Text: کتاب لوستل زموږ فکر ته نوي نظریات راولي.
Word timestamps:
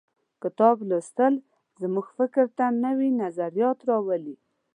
کتاب 0.43 0.75
لوستل 0.89 1.33
زموږ 1.81 2.05
فکر 2.17 2.45
ته 2.57 2.65
نوي 2.85 3.09
نظریات 3.21 3.77
راولي. 3.89 4.35